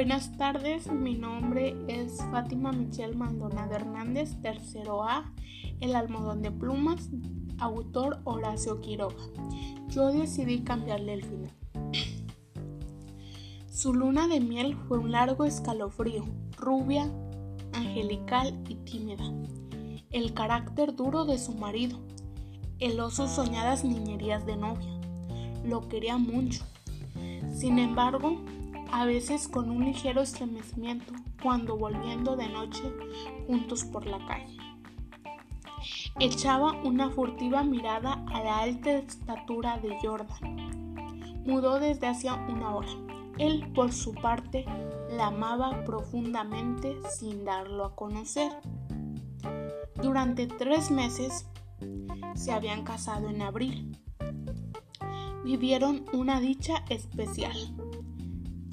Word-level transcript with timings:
Buenas 0.00 0.34
tardes, 0.38 0.90
mi 0.90 1.14
nombre 1.14 1.76
es 1.86 2.24
Fátima 2.30 2.72
Michelle 2.72 3.14
Maldonado 3.14 3.74
Hernández, 3.74 4.34
tercero 4.40 5.04
A, 5.04 5.30
El 5.78 5.94
almohadón 5.94 6.40
de 6.40 6.50
plumas, 6.50 7.10
autor 7.58 8.22
Horacio 8.24 8.80
Quiroga. 8.80 9.22
Yo 9.88 10.10
decidí 10.10 10.60
cambiarle 10.60 11.12
el 11.12 11.24
final. 11.26 11.52
Su 13.70 13.92
luna 13.92 14.26
de 14.26 14.40
miel 14.40 14.74
fue 14.88 14.96
un 14.96 15.12
largo 15.12 15.44
escalofrío, 15.44 16.24
rubia, 16.56 17.12
angelical 17.74 18.58
y 18.70 18.76
tímida. 18.76 19.30
El 20.12 20.32
carácter 20.32 20.96
duro 20.96 21.26
de 21.26 21.38
su 21.38 21.52
marido, 21.52 21.98
el 22.78 22.98
oso 23.00 23.28
soñadas 23.28 23.84
niñerías 23.84 24.46
de 24.46 24.56
novia. 24.56 24.98
Lo 25.62 25.86
quería 25.88 26.16
mucho. 26.16 26.64
Sin 27.52 27.78
embargo, 27.78 28.40
a 28.92 29.04
veces 29.04 29.48
con 29.48 29.70
un 29.70 29.84
ligero 29.84 30.22
estremecimiento 30.22 31.12
cuando 31.42 31.76
volviendo 31.76 32.36
de 32.36 32.48
noche 32.48 32.82
juntos 33.46 33.84
por 33.84 34.06
la 34.06 34.24
calle. 34.26 34.56
Echaba 36.18 36.72
una 36.82 37.10
furtiva 37.10 37.62
mirada 37.62 38.24
a 38.32 38.42
la 38.42 38.58
alta 38.58 38.92
estatura 38.92 39.78
de 39.78 39.96
Jordan. 40.02 41.44
Mudó 41.46 41.80
desde 41.80 42.06
hacía 42.06 42.34
una 42.34 42.74
hora. 42.74 42.88
Él, 43.38 43.72
por 43.74 43.92
su 43.92 44.12
parte, 44.12 44.66
la 45.10 45.28
amaba 45.28 45.84
profundamente 45.84 46.98
sin 47.08 47.44
darlo 47.44 47.86
a 47.86 47.96
conocer. 47.96 48.52
Durante 50.02 50.46
tres 50.46 50.90
meses 50.90 51.46
se 52.34 52.52
habían 52.52 52.84
casado 52.84 53.28
en 53.30 53.40
abril. 53.40 53.96
Vivieron 55.44 56.04
una 56.12 56.40
dicha 56.40 56.84
especial. 56.90 57.56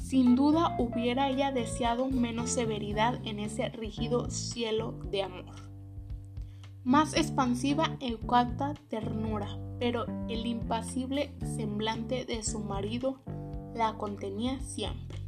Sin 0.07 0.37
duda 0.37 0.73
hubiera 0.79 1.27
ella 1.27 1.51
deseado 1.51 2.07
menos 2.07 2.51
severidad 2.51 3.19
en 3.25 3.39
ese 3.39 3.67
rígido 3.67 4.29
cielo 4.29 4.93
de 5.11 5.23
amor. 5.23 5.53
Más 6.85 7.13
expansiva 7.13 7.97
e 7.99 8.15
cuarta 8.15 8.73
ternura, 8.87 9.49
pero 9.79 10.05
el 10.29 10.45
impasible 10.45 11.33
semblante 11.57 12.23
de 12.23 12.41
su 12.41 12.59
marido 12.59 13.19
la 13.75 13.97
contenía 13.97 14.61
siempre. 14.61 15.19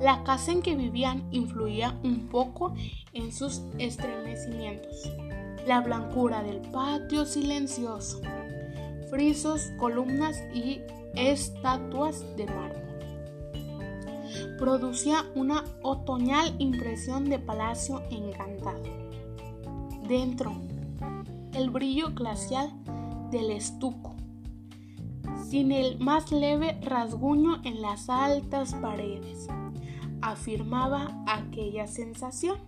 La 0.00 0.22
casa 0.24 0.50
en 0.50 0.62
que 0.62 0.76
vivían 0.76 1.28
influía 1.30 2.00
un 2.02 2.28
poco 2.28 2.72
en 3.12 3.30
sus 3.34 3.64
estremecimientos. 3.76 5.12
La 5.66 5.82
blancura 5.82 6.42
del 6.42 6.62
patio 6.70 7.26
silencioso, 7.26 8.22
frisos, 9.10 9.72
columnas 9.78 10.42
y 10.54 10.80
estatuas 11.14 12.24
de 12.38 12.46
mármol 12.46 12.85
producía 14.58 15.24
una 15.34 15.64
otoñal 15.82 16.54
impresión 16.58 17.24
de 17.24 17.38
palacio 17.38 18.02
encantado. 18.10 18.82
Dentro, 20.08 20.52
el 21.54 21.70
brillo 21.70 22.12
glacial 22.14 22.70
del 23.30 23.50
estuco, 23.50 24.14
sin 25.48 25.72
el 25.72 25.98
más 25.98 26.32
leve 26.32 26.78
rasguño 26.82 27.60
en 27.64 27.82
las 27.82 28.08
altas 28.08 28.74
paredes, 28.74 29.48
afirmaba 30.22 31.24
aquella 31.26 31.86
sensación 31.86 32.58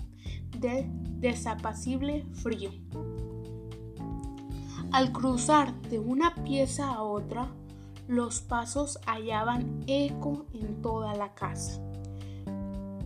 del 0.58 0.86
desapacible 1.20 2.24
frío. 2.34 2.70
Al 4.90 5.12
cruzar 5.12 5.80
de 5.82 5.98
una 5.98 6.34
pieza 6.34 6.92
a 6.92 7.02
otra, 7.02 7.50
los 8.08 8.40
pasos 8.40 8.98
hallaban 9.06 9.84
eco 9.86 10.46
en 10.54 10.80
toda 10.80 11.14
la 11.14 11.34
casa, 11.34 11.78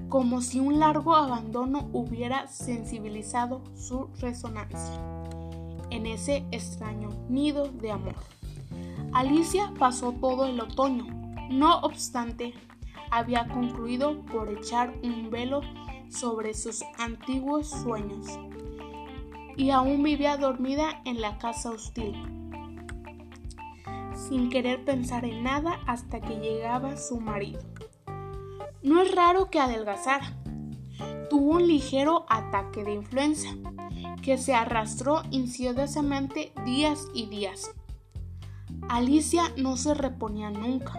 como 0.08 0.40
si 0.40 0.60
un 0.60 0.78
largo 0.78 1.16
abandono 1.16 1.90
hubiera 1.92 2.46
sensibilizado 2.46 3.62
su 3.74 4.10
resonancia 4.20 5.00
en 5.90 6.06
ese 6.06 6.46
extraño 6.52 7.08
nido 7.28 7.68
de 7.68 7.90
amor. 7.90 8.14
Alicia 9.12 9.74
pasó 9.76 10.12
todo 10.12 10.46
el 10.46 10.60
otoño, 10.60 11.04
no 11.50 11.80
obstante, 11.80 12.54
había 13.10 13.48
concluido 13.48 14.22
por 14.26 14.48
echar 14.50 14.94
un 15.02 15.30
velo 15.30 15.62
sobre 16.08 16.54
sus 16.54 16.82
antiguos 16.98 17.68
sueños 17.68 18.26
y 19.56 19.70
aún 19.70 20.02
vivía 20.04 20.36
dormida 20.36 21.02
en 21.04 21.20
la 21.20 21.38
casa 21.38 21.70
hostil 21.70 22.41
sin 24.28 24.50
querer 24.50 24.84
pensar 24.84 25.24
en 25.24 25.42
nada 25.42 25.80
hasta 25.86 26.20
que 26.20 26.36
llegaba 26.36 26.96
su 26.96 27.20
marido. 27.20 27.60
No 28.82 29.00
es 29.00 29.14
raro 29.14 29.50
que 29.50 29.60
adelgazara. 29.60 30.36
Tuvo 31.30 31.56
un 31.56 31.66
ligero 31.66 32.26
ataque 32.28 32.84
de 32.84 32.94
influenza 32.94 33.48
que 34.22 34.38
se 34.38 34.54
arrastró 34.54 35.22
insidiosamente 35.30 36.52
días 36.64 37.08
y 37.14 37.26
días. 37.26 37.70
Alicia 38.88 39.44
no 39.56 39.76
se 39.76 39.94
reponía 39.94 40.50
nunca. 40.50 40.94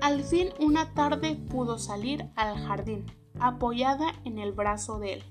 Al 0.00 0.22
fin 0.22 0.48
una 0.58 0.94
tarde 0.94 1.36
pudo 1.36 1.78
salir 1.78 2.30
al 2.36 2.58
jardín, 2.58 3.06
apoyada 3.38 4.14
en 4.24 4.38
el 4.38 4.52
brazo 4.52 4.98
de 4.98 5.14
él, 5.14 5.22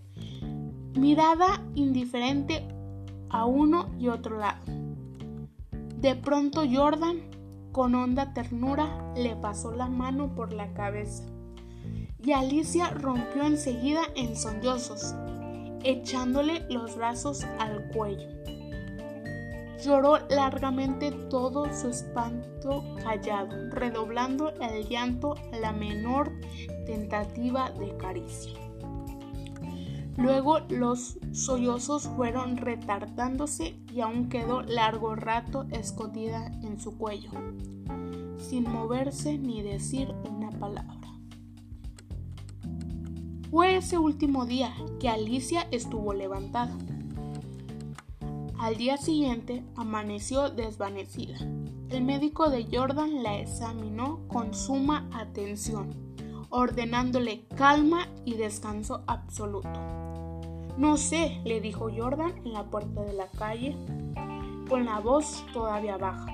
mirada 0.96 1.64
indiferente 1.76 2.68
a 3.30 3.46
uno 3.46 3.90
y 3.98 4.10
otro 4.10 4.38
lado. 4.38 4.89
De 6.02 6.16
pronto 6.16 6.64
Jordan, 6.72 7.20
con 7.74 7.94
honda 7.94 8.34
ternura, 8.34 9.14
le 9.18 9.36
pasó 9.36 9.74
la 9.74 9.90
mano 9.90 10.34
por 10.34 10.54
la 10.54 10.72
cabeza 10.74 11.26
y 12.24 12.32
Alicia 12.32 12.90
rompió 12.92 13.44
enseguida 13.44 14.02
en 14.16 14.36
sollozos, 14.36 15.14
echándole 15.84 16.66
los 16.70 16.96
brazos 16.96 17.44
al 17.60 17.90
cuello. 17.90 18.30
Lloró 19.84 20.20
largamente 20.30 21.12
todo 21.30 21.66
su 21.74 21.90
espanto 21.90 22.84
callado, 23.04 23.70
redoblando 23.70 24.54
el 24.62 24.88
llanto 24.88 25.36
a 25.52 25.58
la 25.58 25.74
menor 25.74 26.32
tentativa 26.86 27.72
de 27.72 27.96
caricia. 27.98 28.69
Luego 30.20 30.60
los 30.68 31.18
sollozos 31.32 32.10
fueron 32.10 32.58
retardándose 32.58 33.80
y 33.94 34.02
aún 34.02 34.28
quedó 34.28 34.62
largo 34.62 35.16
rato 35.16 35.66
escondida 35.72 36.48
en 36.62 36.78
su 36.78 36.98
cuello, 36.98 37.32
sin 38.38 38.70
moverse 38.70 39.38
ni 39.38 39.62
decir 39.62 40.14
una 40.30 40.50
palabra. 40.50 41.00
Fue 43.50 43.78
ese 43.78 43.98
último 43.98 44.46
día 44.46 44.76
que 45.00 45.08
Alicia 45.08 45.68
estuvo 45.72 46.14
levantada. 46.14 46.78
Al 48.60 48.76
día 48.76 48.98
siguiente 48.98 49.64
amaneció 49.78 50.50
desvanecida. 50.50 51.38
El 51.90 52.04
médico 52.04 52.50
de 52.50 52.68
Jordan 52.70 53.24
la 53.24 53.40
examinó 53.40 54.28
con 54.28 54.54
suma 54.54 55.10
atención, 55.14 55.96
ordenándole 56.50 57.48
calma 57.56 58.10
y 58.26 58.34
descanso 58.36 59.02
absoluto. 59.08 60.09
No 60.80 60.96
sé, 60.96 61.42
le 61.44 61.60
dijo 61.60 61.90
Jordan 61.94 62.32
en 62.46 62.54
la 62.54 62.64
puerta 62.64 63.02
de 63.02 63.12
la 63.12 63.28
calle, 63.28 63.76
con 64.70 64.86
la 64.86 65.02
voz 65.02 65.46
todavía 65.52 65.98
baja. 65.98 66.26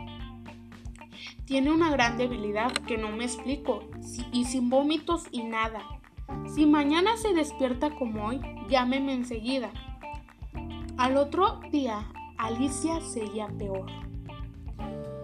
Tiene 1.45 1.71
una 1.71 1.89
gran 1.89 2.19
debilidad 2.19 2.71
que 2.71 2.95
no 2.95 3.09
me 3.09 3.23
explico, 3.23 3.79
y 4.31 4.45
sin 4.45 4.69
vómitos 4.69 5.23
y 5.31 5.41
nada. 5.41 5.81
Si 6.53 6.67
mañana 6.67 7.17
se 7.17 7.33
despierta 7.33 7.89
como 7.95 8.27
hoy, 8.27 8.39
llámeme 8.69 9.15
enseguida. 9.15 9.71
Al 10.95 11.17
otro 11.17 11.59
día, 11.71 12.07
Alicia 12.37 13.01
seguía 13.01 13.47
peor. 13.47 13.87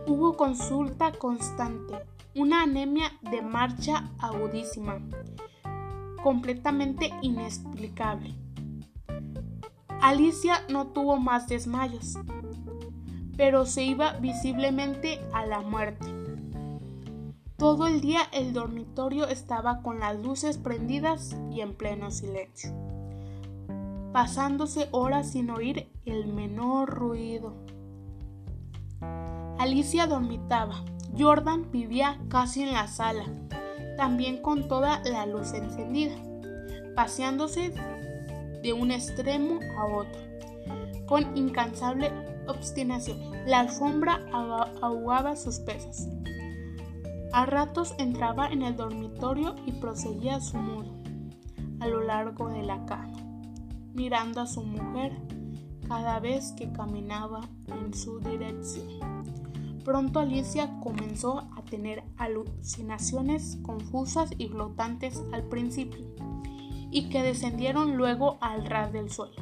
Hubo 0.07 0.35
consulta 0.35 1.11
constante, 1.11 1.93
una 2.33 2.63
anemia 2.63 3.11
de 3.21 3.43
marcha 3.43 4.09
agudísima, 4.17 4.99
completamente 6.23 7.11
inexplicable. 7.21 8.40
Alicia 10.01 10.63
no 10.67 10.87
tuvo 10.87 11.17
más 11.17 11.47
desmayos, 11.47 12.17
pero 13.37 13.67
se 13.67 13.83
iba 13.83 14.13
visiblemente 14.13 15.21
a 15.31 15.45
la 15.45 15.61
muerte. 15.61 16.07
Todo 17.55 17.85
el 17.85 18.01
día 18.01 18.21
el 18.33 18.51
dormitorio 18.51 19.27
estaba 19.27 19.83
con 19.83 19.99
las 19.99 20.19
luces 20.19 20.57
prendidas 20.57 21.37
y 21.51 21.61
en 21.61 21.75
pleno 21.75 22.09
silencio, 22.09 22.71
pasándose 24.11 24.89
horas 24.91 25.33
sin 25.33 25.51
oír 25.51 25.91
el 26.05 26.25
menor 26.25 26.89
ruido. 26.89 27.53
Alicia 29.59 30.07
dormitaba. 30.07 30.83
Jordan 31.15 31.69
vivía 31.71 32.19
casi 32.29 32.63
en 32.63 32.73
la 32.73 32.87
sala, 32.87 33.25
también 33.97 34.41
con 34.41 34.67
toda 34.67 35.03
la 35.03 35.25
luz 35.27 35.53
encendida, 35.53 36.15
paseándose 36.95 37.73
de 38.61 38.73
un 38.73 38.91
extremo 38.91 39.59
a 39.77 39.85
otro, 39.85 40.21
con 41.07 41.35
incansable 41.35 42.11
obstinación. 42.47 43.19
La 43.45 43.61
alfombra 43.61 44.21
ahogaba 44.81 45.35
sus 45.35 45.59
pesos. 45.59 46.07
A 47.33 47.45
ratos 47.45 47.95
entraba 47.97 48.47
en 48.47 48.61
el 48.61 48.75
dormitorio 48.75 49.55
y 49.65 49.71
proseguía 49.73 50.39
su 50.41 50.57
modo 50.57 50.91
a 51.79 51.87
lo 51.87 52.01
largo 52.01 52.49
de 52.49 52.61
la 52.61 52.85
cama, 52.85 53.17
mirando 53.93 54.41
a 54.41 54.47
su 54.47 54.63
mujer 54.63 55.17
cada 55.87 56.19
vez 56.19 56.53
que 56.57 56.71
caminaba 56.71 57.41
en 57.67 57.93
su 57.93 58.19
dirección. 58.19 58.87
Pronto 59.83 60.19
Alicia 60.19 60.69
comenzó 60.79 61.39
a 61.39 61.63
tener 61.63 62.03
alucinaciones 62.17 63.57
confusas 63.63 64.29
y 64.37 64.47
flotantes 64.47 65.23
al 65.31 65.43
principio 65.45 66.10
y 66.91 67.09
que 67.09 67.23
descendieron 67.23 67.97
luego 67.97 68.37
al 68.41 68.65
ras 68.65 68.91
del 68.91 69.09
suelo. 69.09 69.41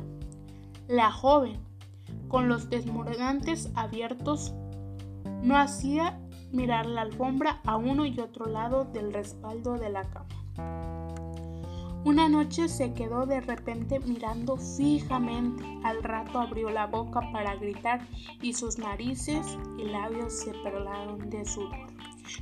La 0.88 1.12
joven, 1.12 1.60
con 2.28 2.48
los 2.48 2.70
desmoronantes 2.70 3.72
abiertos, 3.76 4.54
no 5.42 5.58
hacía 5.58 6.20
mirar 6.52 6.86
la 6.86 7.02
alfombra 7.02 7.62
a 7.66 7.78
uno 7.78 8.06
y 8.06 8.20
otro 8.20 8.46
lado 8.46 8.86
del 8.86 9.14
respaldo 9.14 9.74
de 9.74 9.90
la 9.90 10.04
cama. 10.10 10.28
Una 12.06 12.30
noche 12.30 12.70
se 12.70 12.94
quedó 12.94 13.26
de 13.26 13.42
repente 13.42 14.00
mirando 14.00 14.56
fijamente, 14.56 15.64
al 15.84 16.02
rato 16.02 16.40
abrió 16.40 16.70
la 16.70 16.88
boca 16.88 17.20
para 17.34 17.56
gritar 17.56 18.08
y 18.42 18.54
sus 18.54 18.78
narices 18.78 19.46
y 19.78 19.84
labios 19.84 20.34
se 20.34 20.54
perlaron 20.64 21.30
de 21.30 21.46
sudor. 21.46 21.99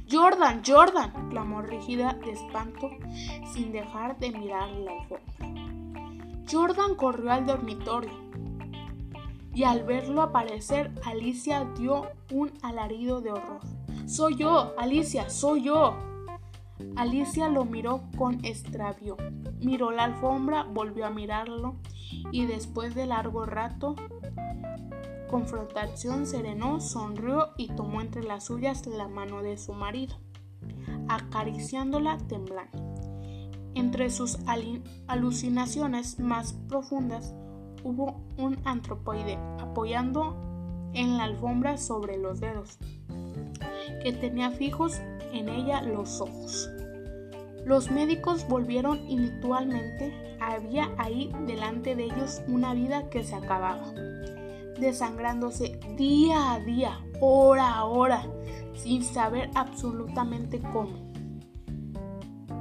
Jordan, 0.09 0.61
Jordan, 0.65 1.29
clamó 1.29 1.61
rígida 1.61 2.13
de 2.13 2.31
espanto 2.31 2.89
sin 3.53 3.71
dejar 3.71 4.17
de 4.19 4.31
mirar 4.31 4.69
la 4.69 4.91
alfombra. 4.91 5.67
Jordan 6.49 6.95
corrió 6.95 7.31
al 7.31 7.45
dormitorio 7.45 8.11
y 9.53 9.63
al 9.63 9.83
verlo 9.83 10.21
aparecer 10.21 10.91
Alicia 11.03 11.65
dio 11.77 12.09
un 12.31 12.51
alarido 12.61 13.21
de 13.21 13.31
horror. 13.31 13.61
Soy 14.05 14.35
yo, 14.35 14.73
Alicia, 14.77 15.29
soy 15.29 15.63
yo. 15.63 15.97
Alicia 16.95 17.49
lo 17.49 17.65
miró 17.65 18.03
con 18.17 18.45
extravío. 18.45 19.17
Miró 19.59 19.91
la 19.91 20.05
alfombra, 20.05 20.63
volvió 20.63 21.05
a 21.07 21.09
mirarlo 21.09 21.75
y 22.31 22.45
después 22.45 22.95
de 22.95 23.07
largo 23.07 23.45
rato 23.45 23.95
confrontación 25.27 26.25
serenó, 26.25 26.79
sonrió 26.79 27.49
y 27.57 27.67
tomó 27.69 28.01
entre 28.01 28.23
las 28.23 28.45
suyas 28.45 28.85
la 28.87 29.07
mano 29.07 29.41
de 29.41 29.57
su 29.57 29.73
marido, 29.73 30.15
acariciándola 31.07 32.17
temblando. 32.27 32.87
Entre 33.75 34.09
sus 34.09 34.39
alucinaciones 35.07 36.19
más 36.19 36.53
profundas 36.53 37.35
hubo 37.83 38.21
un 38.37 38.57
antropoide 38.65 39.37
apoyando 39.59 40.35
en 40.93 41.17
la 41.17 41.25
alfombra 41.25 41.77
sobre 41.77 42.17
los 42.17 42.39
dedos, 42.39 42.79
que 44.01 44.13
tenía 44.13 44.51
fijos 44.51 44.99
en 45.31 45.49
ella 45.49 45.81
los 45.81 46.21
ojos. 46.21 46.69
Los 47.65 47.91
médicos 47.91 48.47
volvieron 48.47 48.97
initualmente. 49.09 50.13
Había 50.39 50.89
ahí 50.97 51.31
delante 51.45 51.95
de 51.95 52.05
ellos 52.05 52.41
una 52.47 52.73
vida 52.73 53.09
que 53.09 53.23
se 53.23 53.35
acababa, 53.35 53.83
desangrándose 54.79 55.79
día 55.97 56.53
a 56.53 56.59
día, 56.59 56.99
hora 57.21 57.75
a 57.75 57.85
hora, 57.85 58.23
sin 58.75 59.03
saber 59.03 59.49
absolutamente 59.55 60.59
cómo. 60.59 61.07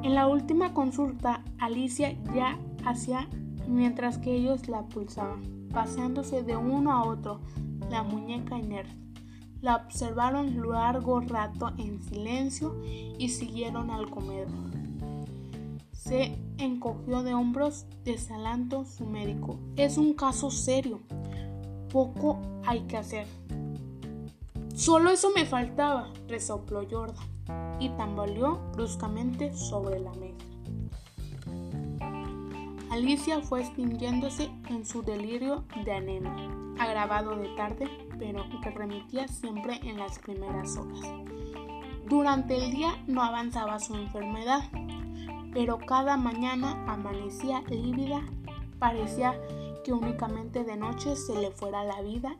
En 0.02 0.14
la 0.14 0.28
última 0.28 0.72
consulta, 0.72 1.42
Alicia 1.58 2.16
ya 2.34 2.58
hacía 2.84 3.28
mientras 3.66 4.18
que 4.18 4.34
ellos 4.34 4.68
la 4.68 4.82
pulsaban, 4.82 5.68
paseándose 5.72 6.42
de 6.42 6.56
uno 6.56 6.92
a 6.92 7.04
otro, 7.04 7.40
la 7.90 8.02
muñeca 8.02 8.58
inerte. 8.58 8.94
La 9.60 9.76
observaron 9.76 10.68
largo 10.70 11.20
rato 11.20 11.72
en 11.78 12.00
silencio 12.00 12.80
y 13.18 13.28
siguieron 13.30 13.90
al 13.90 14.10
comedor. 14.10 14.70
Se 15.92 16.38
encogió 16.58 17.22
de 17.22 17.34
hombros 17.34 17.86
desalando 18.04 18.84
su 18.84 19.06
médico. 19.06 19.58
Es 19.76 19.98
un 19.98 20.14
caso 20.14 20.50
serio. 20.50 21.00
Poco 21.92 22.40
hay 22.64 22.80
que 22.82 22.96
hacer. 22.96 23.26
Solo 24.74 25.10
eso 25.10 25.30
me 25.34 25.46
faltaba, 25.46 26.12
resopló 26.28 26.86
Jordan 26.90 27.24
y 27.80 27.88
tambaleó 27.90 28.60
bruscamente 28.74 29.54
sobre 29.54 30.00
la 30.00 30.12
mesa. 30.12 30.44
Alicia 32.90 33.40
fue 33.40 33.62
extinguiéndose 33.62 34.50
en 34.68 34.86
su 34.86 35.02
delirio 35.02 35.64
de 35.84 35.92
anemia, 35.92 36.34
agravado 36.78 37.36
de 37.36 37.48
tarde, 37.56 37.88
pero 38.18 38.44
que 38.62 38.70
remitía 38.70 39.28
siempre 39.28 39.80
en 39.82 39.98
las 39.98 40.18
primeras 40.18 40.76
horas. 40.76 41.00
Durante 42.08 42.56
el 42.56 42.70
día 42.70 42.96
no 43.06 43.22
avanzaba 43.22 43.80
su 43.80 43.94
enfermedad, 43.96 44.62
pero 45.52 45.78
cada 45.78 46.16
mañana 46.16 46.84
amanecía 46.86 47.62
lívida, 47.68 48.22
parecía 48.78 49.34
que 49.86 49.92
únicamente 49.92 50.64
de 50.64 50.76
noche 50.76 51.14
se 51.14 51.40
le 51.40 51.52
fuera 51.52 51.84
la 51.84 52.02
vida 52.02 52.34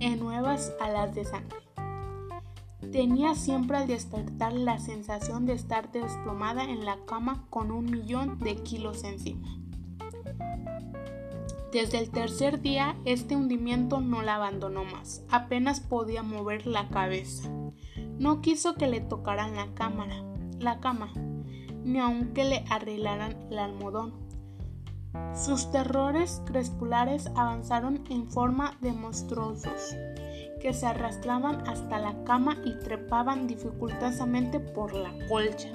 en, 0.00 0.18
nuevas 0.18 0.74
alas 0.80 1.14
de 1.14 1.26
sangre. 1.26 1.58
Tenía 2.90 3.34
siempre 3.34 3.76
al 3.76 3.86
despertar 3.86 4.54
la 4.54 4.78
sensación 4.78 5.44
de 5.44 5.52
estar 5.52 5.92
desplomada 5.92 6.64
en 6.64 6.86
la 6.86 6.96
cama 7.04 7.44
con 7.50 7.70
un 7.70 7.84
millón 7.84 8.38
de 8.38 8.56
kilos 8.56 9.04
encima. 9.04 9.58
Desde 11.74 11.98
el 11.98 12.08
tercer 12.08 12.62
día 12.62 12.96
este 13.04 13.36
hundimiento 13.36 14.00
no 14.00 14.22
la 14.22 14.36
abandonó 14.36 14.84
más, 14.84 15.24
apenas 15.28 15.80
podía 15.80 16.22
mover 16.22 16.66
la 16.66 16.88
cabeza. 16.88 17.50
No 18.18 18.40
quiso 18.40 18.76
que 18.76 18.86
le 18.86 19.02
tocaran 19.02 19.56
la 19.56 19.74
cámara, 19.74 20.24
la 20.58 20.80
cama, 20.80 21.12
ni 21.84 21.98
aunque 21.98 22.44
le 22.44 22.64
arreglaran 22.70 23.36
el 23.50 23.58
almohadón. 23.58 24.25
Sus 25.36 25.70
terrores 25.70 26.40
crespulares 26.46 27.28
avanzaron 27.34 28.02
en 28.08 28.26
forma 28.30 28.78
de 28.80 28.92
monstruosos 28.92 29.94
que 30.62 30.72
se 30.72 30.86
arrastraban 30.86 31.68
hasta 31.68 31.98
la 31.98 32.24
cama 32.24 32.56
y 32.64 32.72
trepaban 32.78 33.46
dificultosamente 33.46 34.60
por 34.60 34.94
la 34.94 35.12
colcha. 35.28 35.70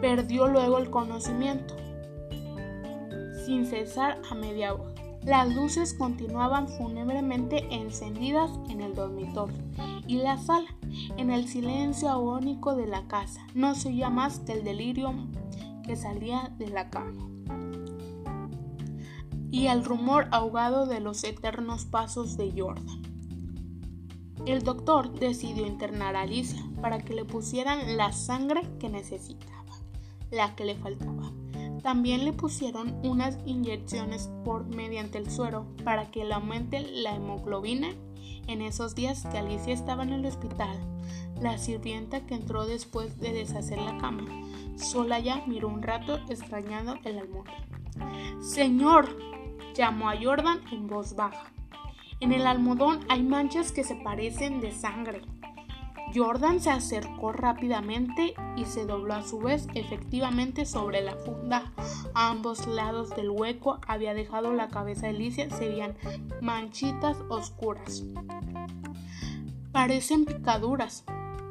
Perdió 0.00 0.48
luego 0.48 0.78
el 0.78 0.88
conocimiento, 0.88 1.76
sin 3.44 3.66
cesar 3.66 4.18
a 4.30 4.34
media 4.34 4.72
voz. 4.72 4.94
Las 5.24 5.54
luces 5.54 5.92
continuaban 5.92 6.68
fúnebremente 6.68 7.66
encendidas 7.70 8.50
en 8.70 8.80
el 8.80 8.94
dormitorio 8.94 9.58
y 10.06 10.16
la 10.16 10.38
sala, 10.38 10.74
en 11.18 11.30
el 11.30 11.46
silencio 11.48 12.08
agónico 12.08 12.74
de 12.74 12.86
la 12.86 13.06
casa. 13.08 13.46
No 13.54 13.74
se 13.74 13.88
oía 13.88 14.08
más 14.08 14.40
que 14.40 14.52
el 14.52 14.64
delirio 14.64 15.12
que 15.84 15.96
salía 15.96 16.50
de 16.56 16.68
la 16.68 16.88
cama 16.88 17.28
y 19.50 19.66
el 19.66 19.84
rumor 19.84 20.28
ahogado 20.30 20.86
de 20.86 21.00
los 21.00 21.24
eternos 21.24 21.84
pasos 21.84 22.36
de 22.36 22.52
Jordan. 22.56 23.02
El 24.46 24.62
doctor 24.62 25.12
decidió 25.18 25.66
internar 25.66 26.16
a 26.16 26.22
Alicia 26.22 26.62
para 26.80 27.00
que 27.00 27.14
le 27.14 27.24
pusieran 27.24 27.96
la 27.96 28.12
sangre 28.12 28.62
que 28.78 28.88
necesitaba, 28.88 29.74
la 30.30 30.54
que 30.54 30.64
le 30.64 30.74
faltaba. 30.74 31.32
También 31.82 32.24
le 32.24 32.32
pusieron 32.32 32.98
unas 33.04 33.38
inyecciones 33.46 34.30
por 34.44 34.66
mediante 34.66 35.18
el 35.18 35.30
suero 35.30 35.66
para 35.84 36.10
que 36.10 36.24
le 36.24 36.34
aumente 36.34 36.80
la 36.80 37.14
hemoglobina 37.14 37.88
en 38.46 38.62
esos 38.62 38.94
días 38.94 39.24
que 39.30 39.38
Alicia 39.38 39.74
estaba 39.74 40.02
en 40.02 40.12
el 40.12 40.26
hospital. 40.26 40.76
La 41.40 41.58
sirvienta 41.58 42.26
que 42.26 42.34
entró 42.34 42.66
después 42.66 43.18
de 43.20 43.32
deshacer 43.32 43.78
la 43.78 43.96
cama, 43.98 44.26
sola 44.76 45.18
ya 45.20 45.44
miró 45.46 45.68
un 45.68 45.82
rato 45.82 46.18
extrañando 46.28 46.94
el 47.04 47.18
almohadón. 47.18 48.42
Señor, 48.42 49.08
llamó 49.78 50.10
a 50.10 50.16
Jordan 50.20 50.60
en 50.72 50.88
voz 50.88 51.14
baja. 51.14 51.52
En 52.18 52.32
el 52.32 52.48
almohadón 52.48 52.98
hay 53.08 53.22
manchas 53.22 53.70
que 53.70 53.84
se 53.84 53.94
parecen 53.94 54.60
de 54.60 54.72
sangre. 54.72 55.22
Jordan 56.12 56.58
se 56.58 56.70
acercó 56.70 57.30
rápidamente 57.30 58.34
y 58.56 58.64
se 58.64 58.86
dobló 58.86 59.14
a 59.14 59.22
su 59.22 59.38
vez 59.38 59.68
efectivamente 59.74 60.66
sobre 60.66 61.00
la 61.00 61.14
funda. 61.14 61.72
A 62.12 62.30
ambos 62.30 62.66
lados 62.66 63.10
del 63.10 63.30
hueco 63.30 63.78
había 63.86 64.14
dejado 64.14 64.52
la 64.52 64.66
cabeza 64.66 65.02
de 65.02 65.10
Alicia, 65.10 65.48
se 65.48 65.68
veían 65.68 65.94
manchitas 66.40 67.16
oscuras. 67.28 68.02
Parecen 69.70 70.24
picaduras, 70.24 71.04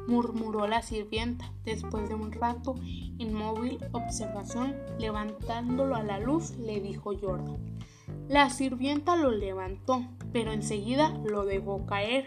murmuró 0.06 0.66
la 0.66 0.82
sirvienta, 0.82 1.50
después 1.64 2.10
de 2.10 2.14
un 2.14 2.32
rato 2.32 2.74
inmóvil 3.16 3.78
observación, 3.92 4.76
levantándolo 4.98 5.94
a 5.94 6.02
la 6.02 6.18
luz, 6.18 6.50
le 6.58 6.80
dijo 6.80 7.12
Jordan. 7.18 7.77
La 8.28 8.50
sirvienta 8.50 9.16
lo 9.16 9.30
levantó, 9.30 10.04
pero 10.32 10.52
enseguida 10.52 11.10
lo 11.24 11.44
dejó 11.44 11.86
caer. 11.86 12.26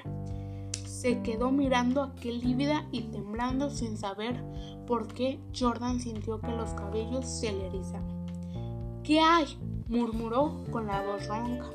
Se 0.86 1.22
quedó 1.22 1.52
mirando 1.52 2.04
aquel 2.04 2.40
lívida 2.40 2.88
y 2.92 3.04
temblando 3.04 3.70
sin 3.70 3.98
saber 3.98 4.44
por 4.88 5.08
qué 5.08 5.40
Jordan 5.58 6.00
sintió 6.00 6.40
que 6.42 6.52
los 6.52 6.72
cabellos 6.72 7.26
se 7.26 7.52
le 7.52 7.68
erizaban. 7.68 9.02
¿Qué 9.04 9.20
hay? 9.20 9.46
murmuró 9.88 10.64
con 10.72 10.88
la 10.88 11.02
voz 11.02 11.28
ronca. 11.28 11.70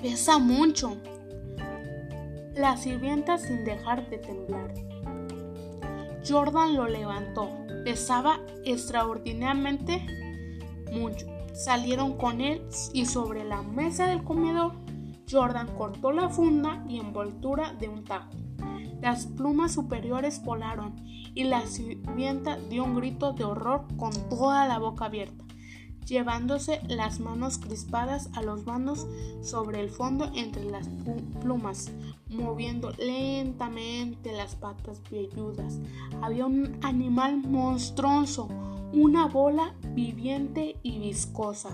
Pesa 0.00 0.38
mucho. 0.38 0.96
La 2.54 2.76
sirvienta 2.76 3.38
sin 3.38 3.64
dejar 3.64 4.08
de 4.08 4.18
temblar 4.18 4.72
Jordan 6.26 6.76
lo 6.76 6.86
levantó. 6.86 7.50
Pesaba 7.84 8.40
extraordinariamente 8.64 10.06
mucho. 10.92 11.26
Salieron 11.52 12.16
con 12.16 12.40
él 12.40 12.62
y 12.92 13.06
sobre 13.06 13.44
la 13.44 13.62
mesa 13.62 14.06
del 14.06 14.24
comedor, 14.24 14.72
Jordan 15.30 15.68
cortó 15.76 16.12
la 16.12 16.28
funda 16.28 16.84
y 16.88 16.98
envoltura 16.98 17.72
de 17.74 17.88
un 17.88 18.04
tajo. 18.04 18.30
Las 19.00 19.26
plumas 19.26 19.72
superiores 19.72 20.42
volaron 20.44 20.94
y 21.34 21.44
la 21.44 21.66
sirvienta 21.66 22.56
dio 22.56 22.84
un 22.84 22.94
grito 22.94 23.32
de 23.32 23.44
horror 23.44 23.86
con 23.96 24.12
toda 24.28 24.66
la 24.68 24.78
boca 24.78 25.06
abierta, 25.06 25.44
llevándose 26.06 26.80
las 26.88 27.18
manos 27.18 27.58
crispadas 27.58 28.30
a 28.34 28.42
los 28.42 28.64
bandos 28.64 29.06
sobre 29.42 29.80
el 29.80 29.90
fondo 29.90 30.30
entre 30.34 30.64
las 30.64 30.88
plumas, 31.40 31.90
moviendo 32.28 32.92
lentamente 32.98 34.32
las 34.32 34.54
patas 34.54 35.02
velludas. 35.10 35.80
Había 36.20 36.46
un 36.46 36.78
animal 36.82 37.38
monstruoso, 37.38 38.48
una 38.92 39.26
bola 39.26 39.74
viviente 39.94 40.76
y 40.82 40.98
viscosa. 40.98 41.70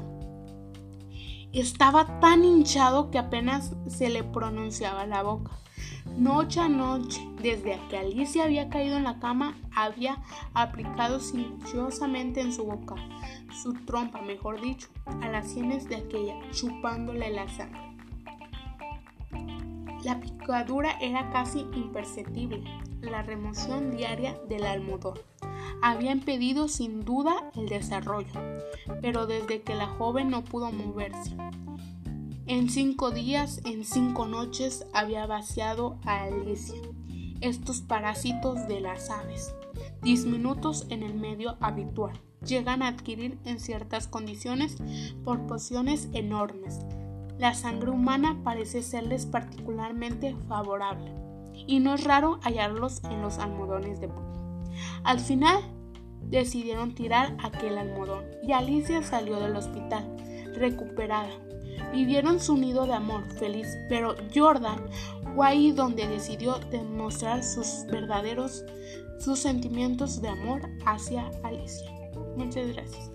Estaba 1.53 2.21
tan 2.21 2.45
hinchado 2.45 3.11
que 3.11 3.19
apenas 3.19 3.75
se 3.89 4.09
le 4.09 4.23
pronunciaba 4.23 5.07
la 5.07 5.23
boca. 5.23 5.53
Noche 6.17 6.61
a 6.61 6.69
noche, 6.69 7.21
desde 7.43 7.79
que 7.89 7.99
Alicia 7.99 8.45
había 8.45 8.69
caído 8.69 8.97
en 8.97 9.05
la 9.05 9.19
cama, 9.19 9.57
había 9.75 10.23
aplicado 10.55 11.21
silenciosamente 11.21 12.41
en 12.41 12.53
su 12.53 12.65
boca, 12.65 12.97
su 13.63 13.73
trompa, 13.85 14.21
mejor 14.23 14.61
dicho, 14.61 14.89
a 15.23 15.29
las 15.29 15.49
sienes 15.51 15.89
de 15.89 15.97
aquella, 15.97 16.35
chupándole 16.51 17.31
la 17.31 17.49
sangre. 17.49 17.97
La 20.05 20.21
picadura 20.21 20.93
era 21.01 21.31
casi 21.31 21.61
imperceptible. 21.75 22.63
La 23.01 23.23
remoción 23.23 23.97
diaria 23.97 24.39
del 24.49 24.65
almohadón 24.65 25.19
había 25.83 26.13
impedido 26.13 26.69
sin 26.69 27.05
duda 27.05 27.51
el 27.55 27.69
desarrollo, 27.69 28.41
pero 29.01 29.27
desde 29.27 29.63
que 29.63 29.75
la 29.75 29.87
joven 29.87 30.31
no 30.31 30.45
pudo 30.45 30.73
moverse, 30.73 31.37
en 32.49 32.71
cinco 32.71 33.11
días, 33.11 33.61
en 33.67 33.85
cinco 33.85 34.27
noches, 34.27 34.87
había 34.95 35.27
vaciado 35.27 35.99
a 36.07 36.23
Alicia 36.23 36.81
estos 37.43 37.83
parásitos 37.83 38.67
de 38.67 38.81
las 38.81 39.11
aves, 39.11 39.55
disminutos 40.03 40.87
en 40.89 41.03
el 41.03 41.15
medio 41.15 41.57
habitual, 41.61 42.19
llegan 42.45 42.83
a 42.83 42.89
adquirir 42.89 43.39
en 43.45 43.61
ciertas 43.61 44.09
condiciones 44.09 44.77
proporciones 45.25 46.09
enormes. 46.15 46.79
La 47.39 47.55
sangre 47.55 47.91
humana 47.91 48.41
parece 48.43 48.83
serles 48.83 49.27
particularmente 49.27 50.35
favorable, 50.49 51.13
y 51.53 51.81
no 51.81 51.95
es 51.95 52.05
raro 52.05 52.41
hallarlos 52.43 53.05
en 53.05 53.23
los 53.23 53.39
almohadones 53.39 54.01
de. 54.01 54.28
Al 55.05 55.21
final, 55.21 55.61
decidieron 56.23 56.95
tirar 56.95 57.37
aquel 57.43 57.79
almohadón 57.79 58.25
y 58.43 58.53
Alicia 58.53 59.03
salió 59.03 59.41
del 59.41 59.57
hospital, 59.57 60.05
recuperada, 60.55 61.31
Vivieron 61.93 62.39
su 62.41 62.57
nido 62.57 62.87
de 62.87 62.93
amor 62.93 63.25
feliz, 63.39 63.67
pero 63.89 64.15
Jordan 64.35 64.79
fue 65.35 65.47
ahí 65.47 65.73
donde 65.73 66.07
decidió 66.07 66.59
demostrar 66.71 67.43
sus 67.43 67.87
verdaderos 67.91 68.65
sus 69.19 69.41
sentimientos 69.41 70.21
de 70.23 70.29
amor 70.29 70.63
hacia 70.87 71.31
Alicia. 71.43 71.91
Muchas 72.37 72.69
gracias. 72.69 73.11